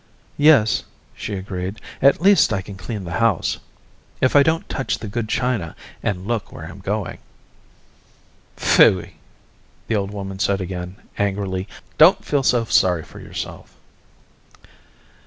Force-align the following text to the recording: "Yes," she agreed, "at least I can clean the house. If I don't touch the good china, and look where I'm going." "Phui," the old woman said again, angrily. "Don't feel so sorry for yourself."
"Yes," 0.39 0.83
she 1.13 1.35
agreed, 1.35 1.79
"at 2.01 2.19
least 2.23 2.51
I 2.51 2.63
can 2.63 2.73
clean 2.73 3.03
the 3.03 3.19
house. 3.21 3.59
If 4.19 4.35
I 4.35 4.41
don't 4.41 4.67
touch 4.67 4.97
the 4.97 5.07
good 5.07 5.29
china, 5.29 5.75
and 6.01 6.25
look 6.25 6.51
where 6.51 6.65
I'm 6.65 6.79
going." 6.79 7.19
"Phui," 8.57 9.11
the 9.87 9.95
old 9.95 10.09
woman 10.09 10.39
said 10.39 10.59
again, 10.59 10.95
angrily. 11.19 11.67
"Don't 11.99 12.25
feel 12.25 12.41
so 12.41 12.65
sorry 12.65 13.03
for 13.03 13.19
yourself." 13.19 13.75